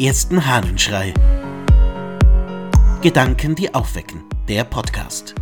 ersten 0.00 0.46
Hahnenschrei. 0.46 1.12
Gedanken, 3.02 3.54
die 3.54 3.74
aufwecken. 3.74 4.24
Der 4.48 4.64
Podcast. 4.64 5.34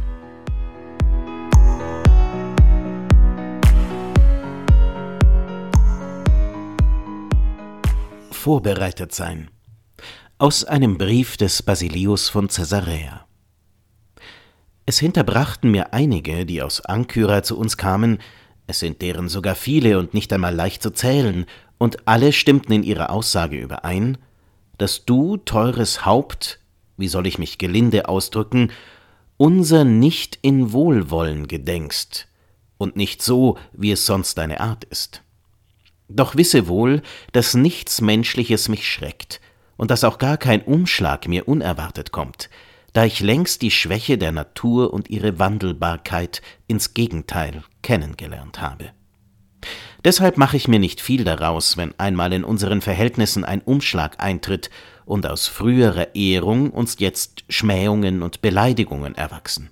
Vorbereitet 8.33 9.15
sein. 9.15 9.49
Aus 10.39 10.65
einem 10.65 10.99
Brief 10.99 11.37
des 11.37 11.63
Basilius 11.63 12.29
von 12.29 12.49
Caesarea. 12.49 13.27
Es 14.87 14.99
hinterbrachten 14.99 15.71
mir 15.71 15.93
einige, 15.93 16.45
die 16.45 16.63
aus 16.63 16.81
Ankyra 16.81 17.45
zu 17.45 17.57
uns 17.57 17.77
kamen, 17.77 18.19
es 18.67 18.81
sind 18.81 19.03
deren 19.03 19.29
sogar 19.29 19.55
viele 19.55 20.01
und 20.01 20.15
nicht 20.15 20.33
einmal 20.33 20.55
leicht 20.55 20.83
zu 20.83 20.91
zählen, 20.91 21.47
und 21.79 22.09
alle 22.09 22.33
stimmten 22.33 22.73
in 22.73 22.83
ihrer 22.83 23.11
Aussage 23.11 23.57
überein, 23.57 24.19
dass 24.79 25.05
du, 25.05 25.37
teures 25.37 26.05
Haupt, 26.07 26.61
wie 26.97 27.09
soll 27.09 27.27
ich 27.27 27.39
mich 27.39 27.59
gelinde 27.59 28.09
ausdrücken, 28.09 28.73
unser 29.37 29.85
nicht 29.85 30.39
in 30.43 30.73
Wohlwollen 30.73 31.47
gedenkst, 31.47 32.27
und 32.79 32.97
nicht 32.97 33.23
so, 33.23 33.59
wie 33.73 33.93
es 33.93 34.07
sonst 34.07 34.39
deine 34.39 34.61
Art 34.61 34.85
ist. 34.85 35.23
Doch 36.09 36.37
wisse 36.37 36.69
wohl, 36.69 37.03
dass 37.33 37.55
nichts 37.55 38.01
Menschliches 38.01 38.69
mich 38.69 38.89
schreckt, 38.89 39.41
und 39.77 39.91
dass 39.91 40.05
auch 40.05 40.19
gar 40.19 40.37
kein 40.37 40.63
Umschlag 40.63 41.29
mir 41.29 41.49
unerwartet 41.49 42.13
kommt, 42.13 42.51
da 42.93 43.05
ich 43.05 43.21
längst 43.21 43.63
die 43.63 43.71
Schwäche 43.71 44.19
der 44.19 44.33
Natur 44.33 44.93
und 44.93 45.09
ihre 45.09 45.39
Wandelbarkeit 45.39 46.43
ins 46.67 46.95
Gegenteil 46.95 47.63
kennengelernt 47.83 48.61
habe. 48.61 48.91
Deshalb 50.05 50.39
mache 50.39 50.57
ich 50.57 50.69
mir 50.69 50.79
nicht 50.79 51.01
viel 51.01 51.25
daraus, 51.25 51.77
wenn 51.77 51.93
einmal 51.99 52.33
in 52.33 52.45
unseren 52.45 52.81
Verhältnissen 52.81 53.45
ein 53.45 53.61
Umschlag 53.63 54.23
eintritt 54.23 54.71
und 55.05 55.27
aus 55.27 55.49
früherer 55.49 56.15
Ehrung 56.15 56.71
uns 56.71 56.97
jetzt 56.99 57.45
Schmähungen 57.49 58.23
und 58.23 58.41
Beleidigungen 58.41 59.15
erwachsen. 59.15 59.71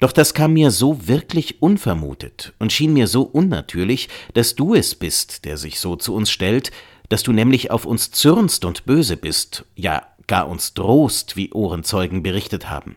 Doch 0.00 0.10
das 0.10 0.34
kam 0.34 0.54
mir 0.54 0.72
so 0.72 1.06
wirklich 1.06 1.62
unvermutet 1.62 2.54
und 2.58 2.72
schien 2.72 2.92
mir 2.92 3.06
so 3.06 3.22
unnatürlich, 3.22 4.08
dass 4.34 4.56
du 4.56 4.74
es 4.74 4.96
bist, 4.96 5.44
der 5.44 5.56
sich 5.56 5.78
so 5.78 5.94
zu 5.94 6.12
uns 6.14 6.30
stellt, 6.30 6.72
dass 7.08 7.22
du 7.22 7.30
nämlich 7.30 7.70
auf 7.70 7.84
uns 7.84 8.10
zürnst 8.10 8.64
und 8.64 8.84
böse 8.84 9.16
bist, 9.16 9.64
ja 9.76 10.02
gar 10.26 10.48
uns 10.48 10.74
drohst, 10.74 11.36
wie 11.36 11.52
Ohrenzeugen 11.52 12.24
berichtet 12.24 12.68
haben. 12.68 12.96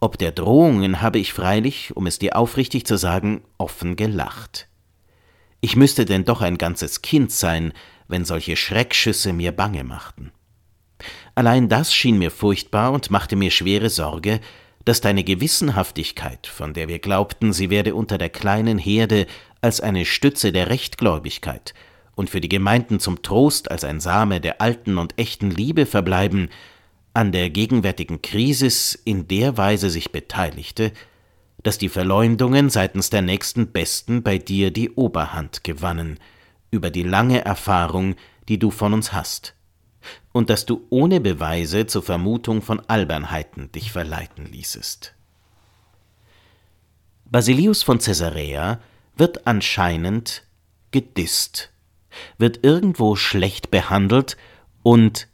Ob 0.00 0.18
der 0.18 0.32
Drohungen 0.32 1.00
habe 1.00 1.18
ich 1.18 1.32
freilich, 1.32 1.94
um 1.94 2.06
es 2.06 2.18
dir 2.18 2.36
aufrichtig 2.36 2.86
zu 2.86 2.98
sagen, 2.98 3.42
offen 3.58 3.94
gelacht. 3.94 4.68
Ich 5.64 5.76
müsste 5.76 6.04
denn 6.04 6.26
doch 6.26 6.42
ein 6.42 6.58
ganzes 6.58 7.00
Kind 7.00 7.32
sein, 7.32 7.72
wenn 8.06 8.26
solche 8.26 8.54
Schreckschüsse 8.54 9.32
mir 9.32 9.50
bange 9.50 9.82
machten. 9.82 10.30
Allein 11.34 11.70
das 11.70 11.94
schien 11.94 12.18
mir 12.18 12.30
furchtbar 12.30 12.92
und 12.92 13.10
machte 13.10 13.34
mir 13.34 13.50
schwere 13.50 13.88
Sorge, 13.88 14.40
dass 14.84 15.00
deine 15.00 15.24
Gewissenhaftigkeit, 15.24 16.46
von 16.46 16.74
der 16.74 16.88
wir 16.88 16.98
glaubten, 16.98 17.54
sie 17.54 17.70
werde 17.70 17.94
unter 17.94 18.18
der 18.18 18.28
kleinen 18.28 18.76
Herde 18.76 19.26
als 19.62 19.80
eine 19.80 20.04
Stütze 20.04 20.52
der 20.52 20.68
Rechtgläubigkeit 20.68 21.72
und 22.14 22.28
für 22.28 22.42
die 22.42 22.50
Gemeinden 22.50 23.00
zum 23.00 23.22
Trost 23.22 23.70
als 23.70 23.84
ein 23.84 24.00
Same 24.00 24.42
der 24.42 24.60
alten 24.60 24.98
und 24.98 25.18
echten 25.18 25.50
Liebe 25.50 25.86
verbleiben, 25.86 26.50
an 27.14 27.32
der 27.32 27.48
gegenwärtigen 27.48 28.20
Krisis 28.20 28.94
in 29.06 29.28
der 29.28 29.56
Weise 29.56 29.88
sich 29.88 30.12
beteiligte, 30.12 30.92
dass 31.64 31.78
die 31.78 31.88
Verleumdungen 31.88 32.70
seitens 32.70 33.10
der 33.10 33.22
nächsten 33.22 33.72
Besten 33.72 34.22
bei 34.22 34.38
dir 34.38 34.70
die 34.70 34.90
Oberhand 34.90 35.64
gewannen, 35.64 36.20
über 36.70 36.90
die 36.90 37.02
lange 37.02 37.44
Erfahrung, 37.44 38.14
die 38.48 38.58
du 38.58 38.70
von 38.70 38.92
uns 38.92 39.12
hast, 39.12 39.56
und 40.32 40.50
dass 40.50 40.66
du 40.66 40.86
ohne 40.90 41.20
Beweise 41.20 41.86
zur 41.86 42.02
Vermutung 42.02 42.60
von 42.60 42.80
Albernheiten 42.80 43.72
dich 43.72 43.90
verleiten 43.90 44.44
ließest. 44.44 45.14
Basilius 47.24 47.82
von 47.82 47.98
Caesarea 47.98 48.78
wird 49.16 49.46
anscheinend 49.46 50.44
gedisst, 50.90 51.72
wird 52.36 52.62
irgendwo 52.62 53.16
schlecht 53.16 53.70
behandelt 53.70 54.36
und 54.82 55.28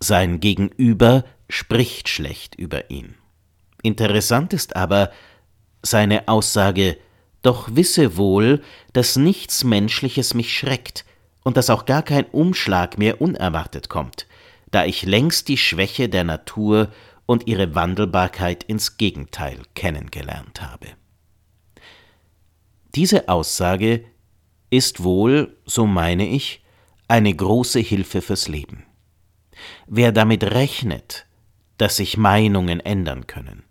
sein 0.00 0.40
Gegenüber 0.40 1.24
spricht 1.48 2.08
schlecht 2.08 2.56
über 2.56 2.90
ihn. 2.90 3.14
Interessant 3.82 4.52
ist 4.52 4.74
aber 4.74 5.12
seine 5.82 6.28
Aussage, 6.28 6.96
doch 7.42 7.68
wisse 7.72 8.16
wohl, 8.16 8.62
dass 8.92 9.16
nichts 9.16 9.64
Menschliches 9.64 10.34
mich 10.34 10.56
schreckt 10.56 11.04
und 11.44 11.56
dass 11.56 11.70
auch 11.70 11.86
gar 11.86 12.02
kein 12.02 12.24
Umschlag 12.26 12.98
mehr 12.98 13.20
unerwartet 13.20 13.88
kommt, 13.88 14.26
da 14.70 14.84
ich 14.84 15.04
längst 15.04 15.48
die 15.48 15.56
Schwäche 15.56 16.08
der 16.08 16.24
Natur 16.24 16.90
und 17.26 17.46
ihre 17.46 17.74
Wandelbarkeit 17.74 18.64
ins 18.64 18.96
Gegenteil 18.96 19.58
kennengelernt 19.74 20.62
habe. 20.62 20.88
Diese 22.94 23.28
Aussage 23.28 24.04
ist 24.70 25.02
wohl, 25.02 25.56
so 25.64 25.86
meine 25.86 26.26
ich, 26.26 26.62
eine 27.06 27.34
große 27.34 27.80
Hilfe 27.80 28.20
fürs 28.22 28.48
Leben. 28.48 28.84
Wer 29.86 30.12
damit 30.12 30.44
rechnet, 30.44 31.26
dass 31.78 31.96
sich 31.96 32.16
Meinungen 32.16 32.80
ändern 32.80 33.26
können, 33.26 33.64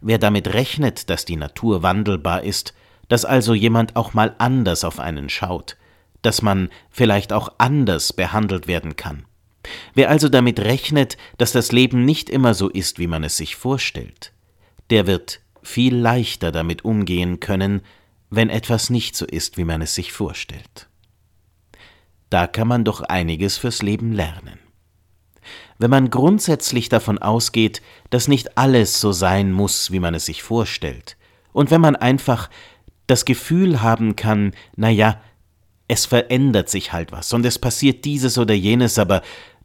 wer 0.00 0.18
damit 0.18 0.52
rechnet, 0.54 1.10
dass 1.10 1.24
die 1.24 1.36
Natur 1.36 1.82
wandelbar 1.82 2.42
ist, 2.42 2.74
dass 3.08 3.24
also 3.24 3.54
jemand 3.54 3.96
auch 3.96 4.14
mal 4.14 4.34
anders 4.38 4.84
auf 4.84 5.00
einen 5.00 5.28
schaut, 5.28 5.76
dass 6.22 6.42
man 6.42 6.68
vielleicht 6.90 7.32
auch 7.32 7.52
anders 7.58 8.12
behandelt 8.12 8.68
werden 8.68 8.96
kann, 8.96 9.24
wer 9.94 10.10
also 10.10 10.28
damit 10.28 10.60
rechnet, 10.60 11.16
dass 11.38 11.52
das 11.52 11.72
Leben 11.72 12.04
nicht 12.04 12.30
immer 12.30 12.54
so 12.54 12.68
ist, 12.68 12.98
wie 12.98 13.08
man 13.08 13.24
es 13.24 13.36
sich 13.36 13.56
vorstellt, 13.56 14.32
der 14.90 15.06
wird 15.06 15.40
viel 15.62 15.96
leichter 15.96 16.52
damit 16.52 16.84
umgehen 16.84 17.40
können, 17.40 17.82
wenn 18.30 18.48
etwas 18.48 18.90
nicht 18.90 19.16
so 19.16 19.26
ist, 19.26 19.58
wie 19.58 19.64
man 19.64 19.82
es 19.82 19.94
sich 19.94 20.12
vorstellt. 20.12 20.88
Da 22.30 22.46
kann 22.46 22.68
man 22.68 22.84
doch 22.84 23.00
einiges 23.00 23.58
fürs 23.58 23.82
Leben 23.82 24.12
lernen 24.12 24.60
wenn 25.80 25.90
man 25.90 26.10
grundsätzlich 26.10 26.90
davon 26.90 27.18
ausgeht, 27.18 27.80
dass 28.10 28.28
nicht 28.28 28.58
alles 28.58 29.00
so 29.00 29.12
sein 29.12 29.50
muss, 29.50 29.90
wie 29.90 29.98
man 29.98 30.14
es 30.14 30.26
sich 30.26 30.42
vorstellt, 30.42 31.16
und 31.52 31.70
wenn 31.72 31.80
man 31.80 31.96
einfach 31.96 32.48
das 33.06 33.24
Gefühl 33.24 33.82
haben 33.82 34.14
kann, 34.14 34.52
na 34.76 34.88
ja, 34.88 35.20
es 35.88 36.06
verändert 36.06 36.68
sich 36.68 36.92
halt 36.92 37.10
was 37.10 37.32
und 37.32 37.44
es 37.44 37.58
passiert 37.58 38.04
dieses 38.04 38.38
oder 38.38 38.54
jenes, 38.54 38.98
aber 38.98 39.22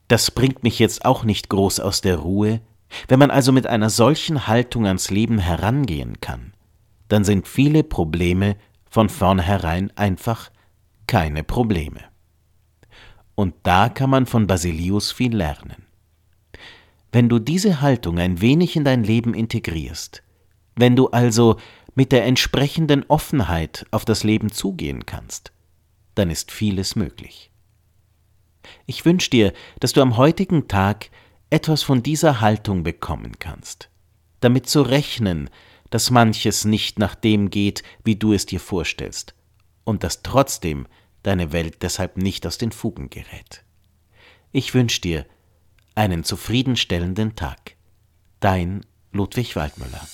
das 0.08 0.31
bringt 0.31 0.64
mich 0.64 0.80
jetzt 0.80 1.06
auch 1.06 1.24
nicht 1.24 1.50
groß 1.50 1.80
aus 1.80 2.02
der 2.02 2.18
Ruhe, 2.18 2.62
wenn 3.08 3.20
man 3.20 3.30
also 3.30 3.52
mit 3.52 3.68
einer 3.68 3.90
solchen 3.90 4.47
Haltung 4.47 4.88
ans 4.88 5.12
Leben 5.12 5.38
herangehen 5.38 6.22
kann, 6.22 6.53
dann 7.09 7.24
sind 7.24 7.47
viele 7.47 7.84
Probleme 7.84 8.56
von 8.90 9.09
vornherein 9.09 9.92
einfach 9.96 10.50
keine 11.08 11.44
Probleme. 11.44 12.00
Und 13.36 13.53
da 13.64 13.90
kann 13.90 14.09
man 14.09 14.26
von 14.26 14.47
Basilius 14.47 15.12
viel 15.12 15.36
lernen. 15.36 15.84
Wenn 17.16 17.30
du 17.30 17.40
diese 17.40 17.80
Haltung 17.80 18.20
ein 18.20 18.42
wenig 18.42 18.76
in 18.76 18.84
dein 18.84 19.06
Leben 19.06 19.34
integrierst, 19.34 20.22
wenn 20.76 20.98
du 20.98 21.12
also 21.12 21.58
mit 21.94 22.12
der 22.12 22.26
entsprechenden 22.26 23.06
Offenheit 23.08 23.86
auf 23.92 24.03
das 24.03 24.26
Leben 24.26 24.52
zugehen 24.52 25.06
kannst, 25.06 25.53
dann 26.16 26.30
ist 26.30 26.52
vieles 26.52 26.98
möglich. 26.98 27.52
Ich 28.86 29.06
wünsche 29.06 29.30
dir, 29.30 29.53
dass 29.80 29.94
du 29.94 30.02
am 30.02 30.18
heutigen 30.18 30.68
Tag 30.68 31.09
etwas 31.50 31.84
von 31.84 32.03
dieser 32.03 32.42
Haltung 32.42 32.84
bekommen 32.84 33.40
kannst, 33.40 33.90
damit 34.42 34.68
zu 34.68 34.82
rechnen, 34.82 35.50
dass 35.92 36.12
manches 36.12 36.66
nicht 36.66 37.00
nach 37.00 37.16
dem 37.16 37.50
geht, 37.50 37.82
wie 38.03 38.18
du 38.18 38.34
es 38.34 38.46
dir 38.46 38.59
vorstellst, 38.59 39.36
und 39.86 40.03
dass 40.03 40.22
trotzdem 40.22 40.85
deine 41.23 41.53
Welt 41.53 41.82
deshalb 41.82 42.18
nicht 42.18 42.46
aus 42.46 42.58
den 42.58 42.73
Fugen 42.73 43.09
gerät. 43.09 43.64
Ich 44.52 44.73
wünsche 44.73 45.00
dir, 45.00 45.26
einen 45.96 46.24
zufriedenstellenden 46.24 47.36
Tag. 47.36 47.76
Dein 48.40 48.86
Ludwig 49.12 49.56
Waldmüller 49.56 50.06